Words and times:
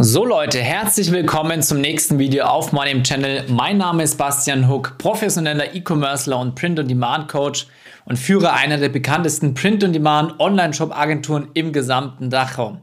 So 0.00 0.24
Leute, 0.24 0.58
herzlich 0.58 1.12
willkommen 1.12 1.62
zum 1.62 1.80
nächsten 1.80 2.18
Video 2.18 2.46
auf 2.46 2.72
meinem 2.72 3.04
Channel. 3.04 3.44
Mein 3.48 3.78
Name 3.78 4.02
ist 4.02 4.16
Bastian 4.16 4.68
Huck, 4.68 4.98
professioneller 4.98 5.72
E-Commercer 5.76 6.36
und 6.36 6.56
Print-on-Demand-Coach 6.56 7.68
und 8.04 8.18
führe 8.18 8.52
einer 8.54 8.78
der 8.78 8.88
bekanntesten 8.88 9.54
Print-on-Demand 9.54 10.40
Online-Shop-Agenturen 10.40 11.46
im 11.54 11.72
gesamten 11.72 12.28
Dachraum. 12.28 12.80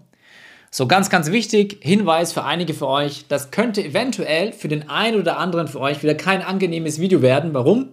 So 0.69 0.87
ganz, 0.87 1.09
ganz 1.09 1.33
wichtig, 1.33 1.79
Hinweis 1.81 2.31
für 2.31 2.45
einige 2.45 2.73
für 2.73 2.87
euch, 2.87 3.25
das 3.27 3.51
könnte 3.51 3.83
eventuell 3.83 4.53
für 4.53 4.69
den 4.69 4.87
einen 4.87 5.19
oder 5.19 5.37
anderen 5.37 5.67
für 5.67 5.81
euch 5.81 6.01
wieder 6.01 6.15
kein 6.15 6.41
angenehmes 6.41 7.01
Video 7.01 7.21
werden. 7.21 7.53
Warum? 7.53 7.89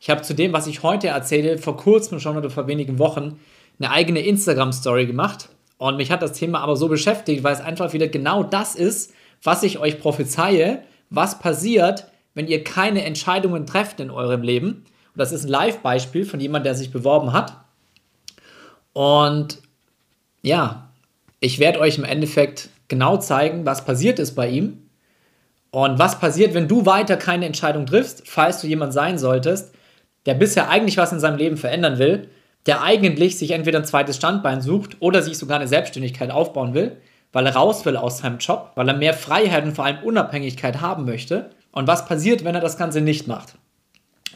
Ich 0.00 0.10
habe 0.10 0.20
zu 0.20 0.34
dem, 0.34 0.52
was 0.52 0.66
ich 0.66 0.82
heute 0.82 1.08
erzähle, 1.08 1.56
vor 1.56 1.78
kurzem 1.78 2.20
schon 2.20 2.36
oder 2.36 2.50
vor 2.50 2.66
wenigen 2.66 2.98
Wochen 2.98 3.40
eine 3.78 3.90
eigene 3.90 4.20
Instagram-Story 4.20 5.06
gemacht 5.06 5.48
und 5.80 5.96
mich 5.96 6.10
hat 6.10 6.20
das 6.20 6.32
Thema 6.32 6.60
aber 6.60 6.76
so 6.76 6.88
beschäftigt, 6.88 7.42
weil 7.42 7.54
es 7.54 7.62
einfach 7.62 7.94
wieder 7.94 8.06
genau 8.06 8.42
das 8.42 8.74
ist, 8.74 9.14
was 9.42 9.62
ich 9.62 9.78
euch 9.78 9.98
prophezeie, 9.98 10.82
was 11.08 11.38
passiert, 11.38 12.04
wenn 12.34 12.48
ihr 12.48 12.62
keine 12.62 13.02
Entscheidungen 13.02 13.64
trefft 13.64 13.98
in 13.98 14.10
eurem 14.10 14.42
Leben. 14.42 14.68
Und 14.68 15.16
das 15.16 15.32
ist 15.32 15.44
ein 15.44 15.48
Live-Beispiel 15.48 16.26
von 16.26 16.38
jemandem, 16.38 16.64
der 16.64 16.74
sich 16.74 16.92
beworben 16.92 17.32
hat. 17.32 17.56
Und 18.92 19.56
ja, 20.42 20.90
ich 21.40 21.58
werde 21.58 21.80
euch 21.80 21.96
im 21.96 22.04
Endeffekt 22.04 22.68
genau 22.88 23.16
zeigen, 23.16 23.64
was 23.64 23.86
passiert 23.86 24.18
ist 24.18 24.34
bei 24.34 24.50
ihm 24.50 24.82
und 25.70 25.98
was 25.98 26.20
passiert, 26.20 26.52
wenn 26.52 26.68
du 26.68 26.84
weiter 26.84 27.16
keine 27.16 27.46
Entscheidung 27.46 27.86
triffst, 27.86 28.28
falls 28.28 28.60
du 28.60 28.66
jemand 28.66 28.92
sein 28.92 29.16
solltest, 29.16 29.74
der 30.26 30.34
bisher 30.34 30.68
eigentlich 30.68 30.98
was 30.98 31.12
in 31.12 31.20
seinem 31.20 31.38
Leben 31.38 31.56
verändern 31.56 31.98
will, 31.98 32.28
der 32.66 32.82
eigentlich 32.82 33.38
sich 33.38 33.52
entweder 33.52 33.78
ein 33.78 33.84
zweites 33.84 34.16
Standbein 34.16 34.60
sucht 34.60 34.96
oder 35.00 35.22
sich 35.22 35.38
sogar 35.38 35.58
eine 35.58 35.68
Selbstständigkeit 35.68 36.30
aufbauen 36.30 36.74
will, 36.74 36.96
weil 37.32 37.46
er 37.46 37.54
raus 37.54 37.84
will 37.86 37.96
aus 37.96 38.18
seinem 38.18 38.38
Job, 38.38 38.72
weil 38.74 38.88
er 38.88 38.96
mehr 38.96 39.14
Freiheit 39.14 39.64
und 39.64 39.74
vor 39.74 39.84
allem 39.84 40.02
Unabhängigkeit 40.02 40.80
haben 40.80 41.04
möchte. 41.04 41.50
Und 41.72 41.86
was 41.86 42.06
passiert, 42.06 42.44
wenn 42.44 42.54
er 42.54 42.60
das 42.60 42.76
Ganze 42.76 43.00
nicht 43.00 43.28
macht? 43.28 43.54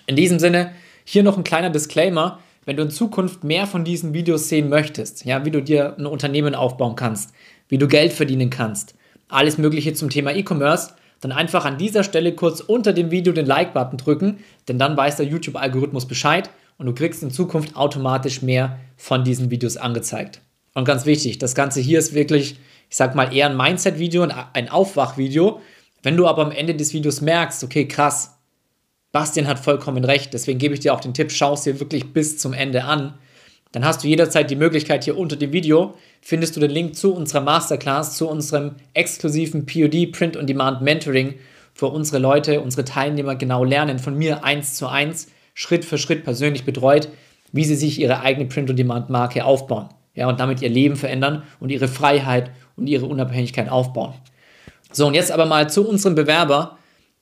In 0.06 0.16
diesem 0.16 0.38
Sinne, 0.38 0.72
hier 1.04 1.22
noch 1.22 1.36
ein 1.36 1.44
kleiner 1.44 1.70
Disclaimer. 1.70 2.38
Wenn 2.64 2.76
du 2.76 2.82
in 2.82 2.90
Zukunft 2.90 3.44
mehr 3.44 3.66
von 3.66 3.84
diesen 3.84 4.14
Videos 4.14 4.48
sehen 4.48 4.70
möchtest, 4.70 5.26
ja, 5.26 5.44
wie 5.44 5.50
du 5.50 5.62
dir 5.62 5.96
ein 5.98 6.06
Unternehmen 6.06 6.54
aufbauen 6.54 6.96
kannst, 6.96 7.34
wie 7.68 7.76
du 7.76 7.88
Geld 7.88 8.12
verdienen 8.12 8.48
kannst, 8.48 8.94
alles 9.28 9.58
Mögliche 9.58 9.92
zum 9.92 10.08
Thema 10.08 10.32
E-Commerce, 10.34 10.94
dann 11.20 11.32
einfach 11.32 11.64
an 11.64 11.78
dieser 11.78 12.04
Stelle 12.04 12.34
kurz 12.34 12.60
unter 12.60 12.92
dem 12.92 13.10
Video 13.10 13.32
den 13.32 13.46
Like-Button 13.46 13.98
drücken, 13.98 14.38
denn 14.68 14.78
dann 14.78 14.96
weiß 14.96 15.16
der 15.16 15.26
YouTube-Algorithmus 15.26 16.06
Bescheid 16.06 16.48
und 16.78 16.86
du 16.86 16.94
kriegst 16.94 17.22
in 17.22 17.30
Zukunft 17.30 17.76
automatisch 17.76 18.42
mehr 18.42 18.78
von 18.96 19.24
diesen 19.24 19.50
Videos 19.50 19.76
angezeigt. 19.76 20.40
Und 20.74 20.84
ganz 20.84 21.06
wichtig, 21.06 21.38
das 21.38 21.54
Ganze 21.54 21.80
hier 21.80 21.98
ist 21.98 22.14
wirklich, 22.14 22.58
ich 22.90 22.96
sag 22.96 23.14
mal, 23.14 23.34
eher 23.34 23.48
ein 23.48 23.56
Mindset-Video, 23.56 24.26
ein 24.52 24.68
Aufwach-Video. 24.68 25.60
Wenn 26.02 26.16
du 26.16 26.26
aber 26.26 26.42
am 26.42 26.50
Ende 26.50 26.74
des 26.74 26.92
Videos 26.92 27.20
merkst, 27.20 27.62
okay, 27.64 27.86
krass, 27.86 28.38
Bastian 29.12 29.46
hat 29.46 29.60
vollkommen 29.60 30.04
recht, 30.04 30.34
deswegen 30.34 30.58
gebe 30.58 30.74
ich 30.74 30.80
dir 30.80 30.92
auch 30.92 31.00
den 31.00 31.14
Tipp, 31.14 31.30
schau 31.30 31.54
es 31.54 31.62
dir 31.62 31.78
wirklich 31.78 32.12
bis 32.12 32.36
zum 32.38 32.52
Ende 32.52 32.84
an. 32.84 33.14
Dann 33.70 33.84
hast 33.84 34.02
du 34.02 34.08
jederzeit 34.08 34.50
die 34.50 34.56
Möglichkeit, 34.56 35.04
hier 35.04 35.16
unter 35.16 35.36
dem 35.36 35.52
Video 35.52 35.94
findest 36.20 36.56
du 36.56 36.60
den 36.60 36.70
Link 36.70 36.96
zu 36.96 37.14
unserer 37.14 37.40
Masterclass, 37.40 38.16
zu 38.16 38.28
unserem 38.28 38.76
exklusiven 38.92 39.66
POD 39.66 40.10
Print 40.12 40.36
on 40.36 40.46
Demand 40.46 40.82
Mentoring, 40.82 41.34
wo 41.76 41.86
unsere 41.86 42.18
Leute, 42.18 42.60
unsere 42.60 42.84
Teilnehmer 42.84 43.36
genau 43.36 43.64
lernen 43.64 43.98
von 43.98 44.16
mir 44.16 44.44
eins 44.44 44.74
zu 44.74 44.88
eins, 44.88 45.28
Schritt 45.54 45.84
für 45.84 45.98
Schritt 45.98 46.24
persönlich 46.24 46.64
betreut, 46.64 47.08
wie 47.52 47.64
sie 47.64 47.76
sich 47.76 48.00
ihre 48.00 48.20
eigene 48.20 48.46
Print-on-Demand-Marke 48.46 49.44
aufbauen. 49.44 49.88
Ja, 50.14 50.28
und 50.28 50.38
damit 50.38 50.62
ihr 50.62 50.68
Leben 50.68 50.96
verändern 50.96 51.44
und 51.60 51.70
ihre 51.70 51.88
Freiheit 51.88 52.50
und 52.76 52.86
ihre 52.86 53.06
Unabhängigkeit 53.06 53.68
aufbauen. 53.68 54.14
So, 54.92 55.06
und 55.06 55.14
jetzt 55.14 55.32
aber 55.32 55.46
mal 55.46 55.68
zu 55.70 55.88
unserem 55.88 56.14
Bewerber. 56.14 56.78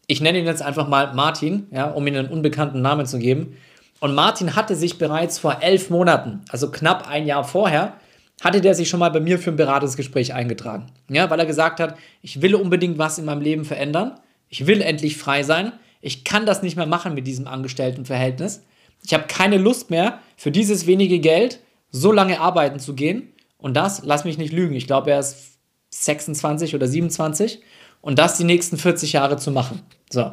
Ich 0.06 0.20
nenne 0.20 0.38
ihn 0.38 0.46
jetzt 0.46 0.62
einfach 0.62 0.88
mal 0.88 1.14
Martin, 1.14 1.68
ja, 1.70 1.90
um 1.90 2.06
ihm 2.06 2.16
einen 2.16 2.28
unbekannten 2.28 2.82
Namen 2.82 3.06
zu 3.06 3.18
geben. 3.18 3.56
Und 4.00 4.14
Martin 4.14 4.56
hatte 4.56 4.74
sich 4.74 4.98
bereits 4.98 5.38
vor 5.38 5.58
elf 5.62 5.88
Monaten, 5.88 6.40
also 6.50 6.70
knapp 6.70 7.08
ein 7.08 7.24
Jahr 7.26 7.44
vorher, 7.44 7.94
hatte 8.42 8.60
der 8.60 8.74
sich 8.74 8.88
schon 8.88 9.00
mal 9.00 9.10
bei 9.10 9.20
mir 9.20 9.38
für 9.38 9.50
ein 9.50 9.56
Beratungsgespräch 9.56 10.34
eingetragen. 10.34 10.86
Ja, 11.08 11.30
weil 11.30 11.38
er 11.38 11.46
gesagt 11.46 11.78
hat, 11.78 11.96
ich 12.20 12.42
will 12.42 12.56
unbedingt 12.56 12.98
was 12.98 13.18
in 13.18 13.24
meinem 13.24 13.42
Leben 13.42 13.64
verändern. 13.64 14.18
Ich 14.48 14.66
will 14.66 14.82
endlich 14.82 15.16
frei 15.16 15.44
sein. 15.44 15.72
Ich 16.02 16.25
kann 16.25 16.44
das 16.44 16.62
nicht 16.62 16.76
mehr 16.76 16.87
machen 16.87 17.14
mit 17.14 17.26
diesem 17.26 17.47
Angestelltenverhältnis. 17.47 18.62
Ich 19.04 19.14
habe 19.14 19.25
keine 19.28 19.56
Lust 19.56 19.88
mehr, 19.88 20.18
für 20.37 20.50
dieses 20.50 20.87
wenige 20.87 21.21
Geld 21.21 21.61
so 21.90 22.12
lange 22.12 22.40
arbeiten 22.40 22.78
zu 22.78 22.94
gehen. 22.94 23.32
Und 23.56 23.75
das, 23.75 24.02
lass 24.04 24.25
mich 24.25 24.37
nicht 24.37 24.52
lügen, 24.52 24.75
ich 24.75 24.87
glaube, 24.87 25.12
er 25.12 25.21
ist 25.21 25.59
26 25.90 26.75
oder 26.75 26.88
27 26.88 27.61
und 28.00 28.18
das 28.18 28.37
die 28.37 28.44
nächsten 28.44 28.76
40 28.76 29.12
Jahre 29.12 29.37
zu 29.37 29.52
machen. 29.52 29.82
So. 30.11 30.32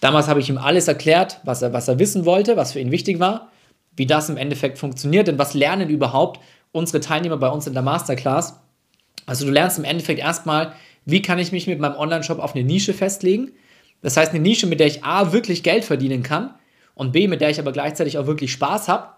Damals 0.00 0.28
habe 0.28 0.40
ich 0.40 0.48
ihm 0.48 0.58
alles 0.58 0.88
erklärt, 0.88 1.40
was 1.44 1.62
er, 1.62 1.72
was 1.72 1.86
er 1.86 1.98
wissen 1.98 2.24
wollte, 2.24 2.56
was 2.56 2.72
für 2.72 2.80
ihn 2.80 2.90
wichtig 2.90 3.20
war, 3.20 3.52
wie 3.94 4.06
das 4.06 4.28
im 4.28 4.36
Endeffekt 4.36 4.78
funktioniert, 4.78 5.28
denn 5.28 5.38
was 5.38 5.54
lernen 5.54 5.90
überhaupt 5.90 6.40
unsere 6.72 7.00
Teilnehmer 7.00 7.36
bei 7.36 7.48
uns 7.48 7.66
in 7.66 7.74
der 7.74 7.82
Masterclass? 7.82 8.58
Also 9.26 9.46
du 9.46 9.52
lernst 9.52 9.78
im 9.78 9.84
Endeffekt 9.84 10.18
erstmal, 10.18 10.72
wie 11.04 11.22
kann 11.22 11.38
ich 11.38 11.52
mich 11.52 11.66
mit 11.66 11.78
meinem 11.78 11.96
Online-Shop 11.96 12.38
auf 12.38 12.54
eine 12.54 12.64
Nische 12.64 12.94
festlegen? 12.94 13.52
Das 14.02 14.16
heißt, 14.16 14.32
eine 14.32 14.40
Nische, 14.40 14.66
mit 14.66 14.80
der 14.80 14.86
ich 14.86 15.04
A, 15.04 15.32
wirklich 15.32 15.62
Geld 15.62 15.84
verdienen 15.84 16.22
kann 16.22 16.54
und 16.94 17.12
B, 17.12 17.28
mit 17.28 17.40
der 17.40 17.50
ich 17.50 17.58
aber 17.58 17.72
gleichzeitig 17.72 18.18
auch 18.18 18.26
wirklich 18.26 18.52
Spaß 18.52 18.88
habe. 18.88 19.08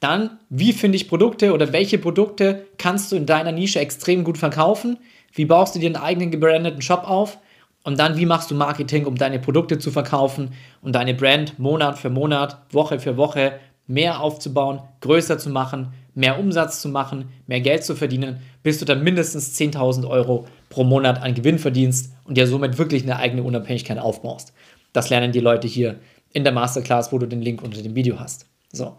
Dann, 0.00 0.38
wie 0.48 0.72
finde 0.72 0.96
ich 0.96 1.08
Produkte 1.08 1.52
oder 1.52 1.72
welche 1.72 1.98
Produkte 1.98 2.66
kannst 2.78 3.12
du 3.12 3.16
in 3.16 3.26
deiner 3.26 3.52
Nische 3.52 3.80
extrem 3.80 4.24
gut 4.24 4.38
verkaufen? 4.38 4.98
Wie 5.32 5.44
baust 5.44 5.74
du 5.74 5.78
dir 5.78 5.86
einen 5.86 5.96
eigenen 5.96 6.30
gebrandeten 6.30 6.82
Shop 6.82 7.04
auf? 7.04 7.38
Und 7.82 7.98
dann, 7.98 8.16
wie 8.16 8.26
machst 8.26 8.50
du 8.50 8.54
Marketing, 8.54 9.06
um 9.06 9.16
deine 9.16 9.38
Produkte 9.38 9.78
zu 9.78 9.90
verkaufen 9.90 10.52
und 10.82 10.94
deine 10.94 11.14
Brand 11.14 11.58
Monat 11.58 11.98
für 11.98 12.10
Monat, 12.10 12.58
Woche 12.70 12.98
für 12.98 13.16
Woche 13.16 13.58
mehr 13.86 14.20
aufzubauen, 14.20 14.80
größer 15.00 15.38
zu 15.38 15.50
machen, 15.50 15.92
mehr 16.14 16.38
Umsatz 16.38 16.80
zu 16.80 16.88
machen, 16.88 17.28
mehr 17.46 17.60
Geld 17.60 17.84
zu 17.84 17.94
verdienen, 17.94 18.40
bis 18.62 18.78
du 18.78 18.84
dann 18.84 19.02
mindestens 19.02 19.58
10.000 19.58 20.08
Euro 20.08 20.46
pro 20.68 20.84
Monat 20.84 21.22
an 21.22 21.34
Gewinn 21.34 21.58
verdienst 21.58 22.12
und 22.24 22.36
dir 22.36 22.46
somit 22.46 22.78
wirklich 22.78 23.02
eine 23.02 23.16
eigene 23.16 23.42
Unabhängigkeit 23.42 23.98
aufbaust. 23.98 24.52
Das 24.92 25.10
lernen 25.10 25.32
die 25.32 25.40
Leute 25.40 25.68
hier 25.68 26.00
in 26.32 26.44
der 26.44 26.52
Masterclass, 26.52 27.12
wo 27.12 27.18
du 27.18 27.26
den 27.26 27.42
Link 27.42 27.62
unter 27.62 27.82
dem 27.82 27.94
Video 27.94 28.18
hast. 28.18 28.46
So. 28.72 28.96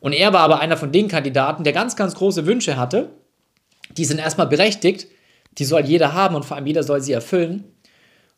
Und 0.00 0.12
er 0.12 0.32
war 0.32 0.40
aber 0.40 0.60
einer 0.60 0.76
von 0.76 0.92
den 0.92 1.08
Kandidaten, 1.08 1.64
der 1.64 1.72
ganz, 1.72 1.96
ganz 1.96 2.14
große 2.14 2.46
Wünsche 2.46 2.76
hatte. 2.76 3.10
Die 3.96 4.04
sind 4.04 4.18
erstmal 4.18 4.46
berechtigt, 4.46 5.08
die 5.58 5.64
soll 5.64 5.82
jeder 5.82 6.12
haben 6.12 6.34
und 6.34 6.44
vor 6.44 6.56
allem 6.56 6.66
jeder 6.66 6.82
soll 6.82 7.00
sie 7.00 7.12
erfüllen. 7.12 7.64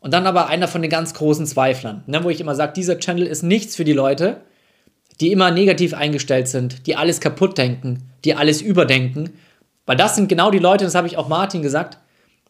Und 0.00 0.14
dann 0.14 0.26
aber 0.26 0.46
einer 0.46 0.68
von 0.68 0.83
den 0.83 0.90
ganz 0.90 1.14
großen 1.14 1.46
Zweiflern, 1.46 2.04
ne, 2.07 2.22
wo 2.22 2.31
ich 2.31 2.40
immer 2.40 2.54
sage, 2.54 2.72
dieser 2.74 3.00
Channel 3.00 3.26
ist 3.26 3.42
nichts 3.42 3.74
für 3.74 3.85
die 3.85 3.92
Leute, 3.92 4.42
die 5.20 5.33
immer 5.33 5.50
negativ 5.50 5.94
eingestellt 5.94 6.48
sind, 6.48 6.87
die 6.87 6.96
alles 6.96 7.20
kaputt 7.20 7.59
denken, 7.59 8.04
die 8.24 8.35
alles 8.35 8.62
überdenken. 8.62 9.31
Weil 9.87 9.96
das 9.96 10.16
sind 10.16 10.28
genau 10.28 10.50
die 10.50 10.59
Leute, 10.59 10.85
das 10.85 10.94
habe 10.94 11.07
ich 11.07 11.16
auch 11.16 11.28
Martin 11.28 11.62
gesagt, 11.62 11.98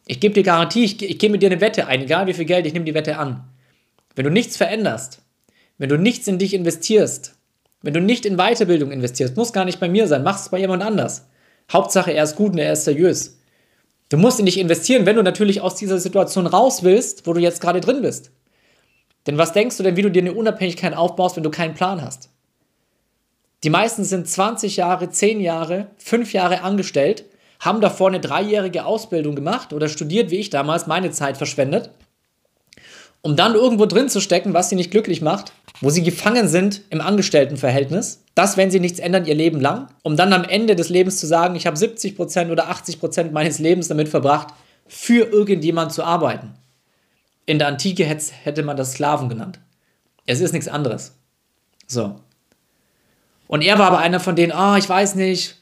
ich 0.05 0.19
gebe 0.19 0.33
dir 0.33 0.43
Garantie, 0.43 0.83
ich, 0.83 1.01
ich 1.01 1.19
gehe 1.19 1.29
mit 1.29 1.41
dir 1.41 1.51
eine 1.51 1.61
Wette 1.61 1.87
ein, 1.87 2.01
egal 2.01 2.27
wie 2.27 2.33
viel 2.33 2.45
Geld, 2.45 2.65
ich 2.65 2.73
nehme 2.73 2.85
die 2.85 2.93
Wette 2.93 3.17
an. 3.17 3.43
Wenn 4.15 4.25
du 4.25 4.31
nichts 4.31 4.57
veränderst, 4.57 5.21
wenn 5.77 5.89
du 5.89 5.97
nichts 5.97 6.27
in 6.27 6.39
dich 6.39 6.53
investierst, 6.53 7.35
wenn 7.81 7.93
du 7.93 8.01
nicht 8.01 8.25
in 8.25 8.37
Weiterbildung 8.37 8.91
investierst, 8.91 9.37
muss 9.37 9.53
gar 9.53 9.65
nicht 9.65 9.79
bei 9.79 9.87
mir 9.87 10.07
sein, 10.07 10.23
mach 10.23 10.39
es 10.39 10.49
bei 10.49 10.59
jemand 10.59 10.83
anders. 10.83 11.27
Hauptsache, 11.71 12.11
er 12.11 12.23
ist 12.23 12.35
gut 12.35 12.51
und 12.51 12.57
er 12.57 12.73
ist 12.73 12.85
seriös. 12.85 13.39
Du 14.09 14.17
musst 14.17 14.39
in 14.39 14.47
dich 14.47 14.59
investieren, 14.59 15.05
wenn 15.05 15.15
du 15.15 15.23
natürlich 15.23 15.61
aus 15.61 15.75
dieser 15.75 15.99
Situation 15.99 16.47
raus 16.47 16.83
willst, 16.83 17.27
wo 17.27 17.33
du 17.33 17.39
jetzt 17.39 17.61
gerade 17.61 17.79
drin 17.79 18.01
bist. 18.01 18.31
Denn 19.27 19.37
was 19.37 19.53
denkst 19.53 19.77
du 19.77 19.83
denn, 19.83 19.95
wie 19.95 20.01
du 20.01 20.09
dir 20.09 20.23
eine 20.23 20.33
Unabhängigkeit 20.33 20.95
aufbaust, 20.95 21.35
wenn 21.35 21.43
du 21.43 21.51
keinen 21.51 21.75
Plan 21.75 22.01
hast? 22.01 22.29
Die 23.63 23.69
meisten 23.69 24.03
sind 24.03 24.27
20 24.27 24.77
Jahre, 24.77 25.09
10 25.09 25.41
Jahre, 25.41 25.87
5 25.97 26.33
Jahre 26.33 26.61
angestellt 26.61 27.25
haben 27.59 27.81
davor 27.81 28.07
eine 28.07 28.21
dreijährige 28.21 28.85
Ausbildung 28.85 29.35
gemacht 29.35 29.73
oder 29.73 29.89
studiert, 29.89 30.31
wie 30.31 30.37
ich 30.37 30.49
damals, 30.49 30.87
meine 30.87 31.11
Zeit 31.11 31.37
verschwendet, 31.37 31.91
um 33.21 33.35
dann 33.35 33.53
irgendwo 33.53 33.85
drin 33.85 34.09
zu 34.09 34.21
stecken, 34.21 34.53
was 34.53 34.69
sie 34.69 34.75
nicht 34.75 34.91
glücklich 34.91 35.21
macht, 35.21 35.51
wo 35.81 35.89
sie 35.89 36.03
gefangen 36.03 36.47
sind 36.47 36.81
im 36.89 37.01
Angestelltenverhältnis, 37.01 38.23
das, 38.33 38.55
wenn 38.55 38.71
sie 38.71 38.79
nichts 38.79 38.99
ändern, 38.99 39.25
ihr 39.25 39.35
Leben 39.35 39.59
lang, 39.59 39.89
um 40.03 40.15
dann 40.15 40.31
am 40.31 40.45
Ende 40.45 40.75
des 40.75 40.89
Lebens 40.89 41.17
zu 41.17 41.27
sagen, 41.27 41.55
ich 41.55 41.67
habe 41.67 41.75
70% 41.75 42.49
oder 42.49 42.71
80% 42.71 43.31
meines 43.31 43.59
Lebens 43.59 43.89
damit 43.89 44.07
verbracht, 44.07 44.53
für 44.87 45.25
irgendjemand 45.25 45.91
zu 45.91 46.03
arbeiten. 46.03 46.53
In 47.45 47.59
der 47.59 47.67
Antike 47.67 48.05
hätte 48.05 48.63
man 48.63 48.77
das 48.77 48.93
Sklaven 48.93 49.27
genannt. 49.27 49.59
Es 50.25 50.39
ist 50.39 50.53
nichts 50.53 50.67
anderes. 50.67 51.15
So. 51.87 52.19
Und 53.49 53.63
er 53.63 53.79
war 53.79 53.87
aber 53.87 53.97
einer 53.97 54.19
von 54.19 54.35
denen, 54.35 54.51
ah, 54.51 54.75
oh, 54.75 54.77
ich 54.77 54.87
weiß 54.87 55.15
nicht, 55.15 55.55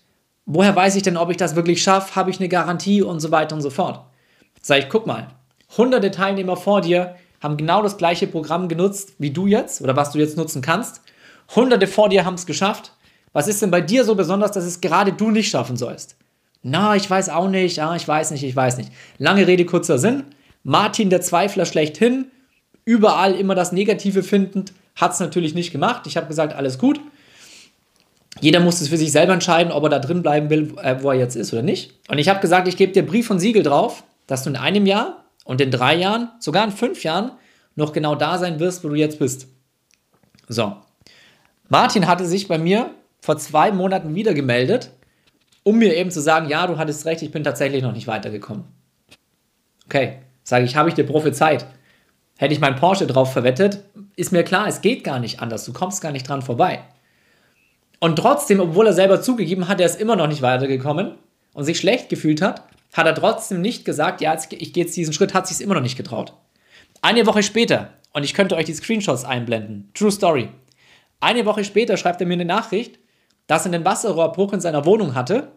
woher 0.46 0.76
weiß 0.76 0.98
ich 0.98 1.04
denn, 1.04 1.16
ob 1.16 1.32
ich 1.32 1.38
das 1.38 1.56
wirklich 1.56 1.82
schaffe? 1.82 2.18
Habe 2.18 2.30
ich 2.30 2.38
eine 2.38 2.50
Garantie 2.50 3.02
und 3.02 3.22
so 3.22 3.32
weiter 3.32 3.56
und 3.56 3.62
so 3.62 3.70
fort? 3.70 4.02
Sag 4.62 4.80
ich, 4.80 4.90
guck 4.90 5.08
mal, 5.08 5.30
hunderte 5.78 6.12
Teilnehmer 6.12 6.58
vor 6.58 6.82
dir 6.82 7.16
haben 7.42 7.56
genau 7.56 7.82
das 7.82 7.96
gleiche 7.96 8.28
Programm 8.28 8.68
genutzt 8.68 9.14
wie 9.20 9.32
du 9.32 9.48
jetzt 9.48 9.82
oder 9.82 9.96
was 9.96 10.12
du 10.12 10.20
jetzt 10.20 10.36
nutzen 10.36 10.62
kannst. 10.62 11.00
Hunderte 11.56 11.88
vor 11.88 12.10
dir 12.10 12.26
haben 12.26 12.34
es 12.34 12.46
geschafft. 12.46 12.92
Was 13.32 13.48
ist 13.48 13.62
denn 13.62 13.72
bei 13.72 13.80
dir 13.80 14.04
so 14.04 14.16
besonders, 14.16 14.52
dass 14.52 14.66
es 14.66 14.82
gerade 14.82 15.14
du 15.14 15.32
nicht 15.32 15.50
schaffen 15.50 15.78
sollst? 15.78 16.18
Na, 16.64 16.98
ich 16.98 17.10
weiß 17.10 17.30
auch 17.30 17.48
nicht, 17.48 17.78
ja, 17.78 17.96
ich 17.96 18.06
weiß 18.06 18.32
nicht, 18.32 18.44
ich 18.44 18.56
weiß 18.56 18.76
nicht. 18.76 18.92
Lange 19.18 19.48
Rede, 19.48 19.64
kurzer 19.64 19.98
Sinn. 19.98 20.26
Martin, 20.64 21.10
der 21.10 21.22
Zweifler 21.22 21.66
schlechthin, 21.66 22.32
überall 22.84 23.34
immer 23.34 23.56
das 23.56 23.72
Negative 23.72 24.24
findend, 24.24 24.74
hat 24.98 25.14
es 25.14 25.22
natürlich 25.22 25.54
nicht 25.54 25.72
gemacht. 25.72 26.06
Ich 26.06 26.18
habe 26.18 26.28
gesagt, 26.28 26.54
alles 26.54 26.78
gut. 26.78 27.00
Jeder 28.40 28.60
muss 28.60 28.82
es 28.82 28.90
für 28.90 28.98
sich 28.98 29.12
selber 29.12 29.34
entscheiden, 29.34 29.72
ob 29.72 29.84
er 29.84 29.90
da 29.90 30.00
drin 30.00 30.22
bleiben 30.22 30.50
will, 30.50 30.74
äh, 30.82 30.98
wo 31.02 31.12
er 31.12 31.18
jetzt 31.18 31.36
ist 31.36 31.54
oder 31.54 31.62
nicht. 31.62 31.94
Und 32.10 32.18
ich 32.18 32.30
habe 32.30 32.40
gesagt, 32.40 32.68
ich 32.68 32.78
gebe 32.78 32.92
dir 32.94 33.06
Brief 33.06 33.30
und 33.30 33.40
Siegel 33.40 33.64
drauf, 33.64 34.04
dass 34.28 34.44
du 34.44 34.50
in 34.50 34.56
einem 34.56 34.86
Jahr 34.86 35.26
und 35.46 35.62
in 35.62 35.72
drei 35.72 35.96
Jahren, 35.96 36.30
sogar 36.40 36.64
in 36.64 36.72
fünf 36.72 37.04
Jahren, 37.04 37.32
noch 37.76 37.94
genau 37.94 38.16
da 38.16 38.38
sein 38.38 38.60
wirst, 38.60 38.84
wo 38.84 38.90
du 38.90 38.96
jetzt 38.96 39.20
bist. 39.20 39.48
So. 40.48 40.76
Martin 41.70 42.08
hatte 42.08 42.26
sich 42.26 42.48
bei 42.48 42.58
mir 42.58 42.92
vor 43.22 43.38
zwei 43.38 43.72
Monaten 43.72 44.16
wieder 44.16 44.34
gemeldet, 44.34 44.92
um 45.64 45.78
mir 45.78 45.96
eben 45.96 46.12
zu 46.12 46.22
sagen, 46.22 46.50
ja, 46.50 46.66
du 46.66 46.78
hattest 46.78 47.06
recht, 47.06 47.22
ich 47.22 47.32
bin 47.32 47.44
tatsächlich 47.44 47.84
noch 47.84 47.92
nicht 47.92 48.08
weitergekommen. 48.08 48.64
Okay, 49.86 50.20
sage 50.44 50.66
ich, 50.66 50.76
habe 50.76 50.90
ich 50.90 50.96
dir 50.96 51.06
prophezeit. 51.06 51.66
Hätte 52.38 52.54
ich 52.54 52.60
meinen 52.60 52.76
Porsche 52.76 53.08
drauf 53.08 53.34
verwettet, 53.34 53.84
ist 54.16 54.32
mir 54.32 54.44
klar, 54.44 54.68
es 54.68 54.82
geht 54.82 55.04
gar 55.04 55.20
nicht 55.20 55.42
anders, 55.42 55.66
du 55.66 55.74
kommst 55.74 56.02
gar 56.02 56.12
nicht 56.12 56.28
dran 56.28 56.42
vorbei. 56.42 56.84
Und 58.00 58.18
trotzdem, 58.18 58.60
obwohl 58.60 58.88
er 58.88 58.94
selber 58.94 59.22
zugegeben 59.22 59.68
hat, 59.68 59.80
er 59.80 59.88
ist 59.88 60.00
immer 60.00 60.16
noch 60.16 60.28
nicht 60.28 60.42
weitergekommen 60.42 61.16
und 61.54 61.64
sich 61.64 61.80
schlecht 61.80 62.10
gefühlt 62.10 62.42
hat, 62.42 62.64
hat 62.94 63.08
er 63.08 63.16
trotzdem 63.16 63.62
nicht 63.62 63.86
gesagt, 63.86 64.22
ja, 64.22 64.36
ich 64.36 64.74
gehe 64.74 64.84
jetzt 64.84 64.96
diesen 64.96 65.14
Schritt, 65.14 65.34
hat 65.34 65.48
sich 65.48 65.56
es 65.56 65.62
immer 65.62 65.74
noch 65.74 65.82
nicht 65.82 65.98
getraut. 65.98 66.34
Eine 67.02 67.26
Woche 67.26 67.44
später, 67.44 67.90
und 68.14 68.24
ich 68.24 68.34
könnte 68.34 68.56
euch 68.56 68.66
die 68.66 68.74
Screenshots 68.74 69.26
einblenden, 69.26 69.90
True 69.94 70.12
Story. 70.12 70.50
Eine 71.20 71.46
Woche 71.46 71.64
später 71.64 71.98
schreibt 71.98 72.22
er 72.22 72.28
mir 72.28 72.34
eine 72.34 72.46
Nachricht, 72.46 73.00
dass 73.48 73.66
er 73.66 73.74
einen 73.74 73.86
Wasserrohrbruch 73.86 74.54
in 74.54 74.62
seiner 74.62 74.86
Wohnung 74.86 75.16
hatte. 75.16 75.52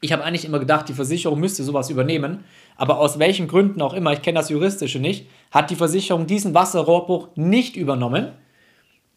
Ich 0.00 0.12
habe 0.12 0.24
eigentlich 0.24 0.44
immer 0.44 0.58
gedacht, 0.58 0.88
die 0.88 0.94
Versicherung 0.94 1.40
müsste 1.40 1.64
sowas 1.64 1.88
übernehmen, 1.88 2.44
aber 2.76 2.98
aus 2.98 3.18
welchen 3.18 3.48
Gründen 3.48 3.80
auch 3.80 3.94
immer, 3.94 4.12
ich 4.12 4.20
kenne 4.20 4.38
das 4.38 4.50
Juristische 4.50 4.98
nicht, 4.98 5.26
hat 5.50 5.70
die 5.70 5.76
Versicherung 5.76 6.26
diesen 6.26 6.52
Wasserrohrbruch 6.52 7.28
nicht 7.36 7.76
übernommen 7.76 8.32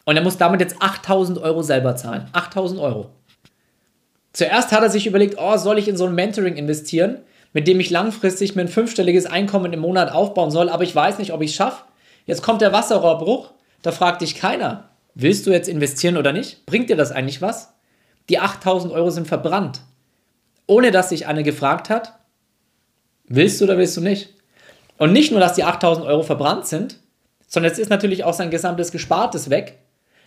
und 0.07 0.15
er 0.15 0.23
muss 0.23 0.37
damit 0.37 0.61
jetzt 0.61 0.81
8000 0.81 1.37
Euro 1.39 1.61
selber 1.61 1.97
zahlen. 1.97 2.29
8000 2.31 2.79
Euro. 2.79 3.09
Zuerst 4.31 4.71
hat 4.71 4.81
er 4.81 4.89
sich 4.89 5.05
überlegt, 5.05 5.35
oh, 5.37 5.57
soll 5.57 5.77
ich 5.77 5.89
in 5.89 5.97
so 5.97 6.05
ein 6.05 6.15
Mentoring 6.15 6.55
investieren, 6.55 7.19
mit 7.51 7.67
dem 7.67 7.81
ich 7.81 7.89
langfristig 7.89 8.55
mir 8.55 8.61
ein 8.61 8.69
fünfstelliges 8.69 9.25
Einkommen 9.25 9.73
im 9.73 9.81
Monat 9.81 10.13
aufbauen 10.13 10.49
soll, 10.49 10.69
aber 10.69 10.85
ich 10.85 10.95
weiß 10.95 11.17
nicht, 11.17 11.33
ob 11.33 11.41
ich 11.41 11.49
es 11.51 11.57
schaffe. 11.57 11.83
Jetzt 12.25 12.41
kommt 12.41 12.61
der 12.61 12.71
Wasserrohrbruch, 12.71 13.51
da 13.81 13.91
fragt 13.91 14.21
dich 14.21 14.35
keiner, 14.35 14.91
willst 15.13 15.45
du 15.45 15.51
jetzt 15.51 15.67
investieren 15.67 16.15
oder 16.15 16.31
nicht? 16.31 16.65
Bringt 16.65 16.89
dir 16.89 16.95
das 16.95 17.11
eigentlich 17.11 17.41
was? 17.41 17.73
Die 18.29 18.39
8000 18.39 18.93
Euro 18.93 19.09
sind 19.09 19.27
verbrannt. 19.27 19.81
Ohne 20.67 20.91
dass 20.91 21.09
sich 21.09 21.27
einer 21.27 21.43
gefragt 21.43 21.89
hat, 21.89 22.13
willst 23.27 23.59
du 23.59 23.65
oder 23.65 23.77
willst 23.77 23.97
du 23.97 24.01
nicht? 24.01 24.35
Und 24.97 25.11
nicht 25.11 25.31
nur, 25.31 25.41
dass 25.41 25.55
die 25.55 25.65
8000 25.65 26.07
Euro 26.07 26.23
verbrannt 26.23 26.65
sind, 26.65 26.97
sondern 27.45 27.71
jetzt 27.71 27.79
ist 27.79 27.89
natürlich 27.89 28.23
auch 28.23 28.33
sein 28.33 28.51
gesamtes 28.51 28.93
Gespartes 28.93 29.49
weg 29.49 29.79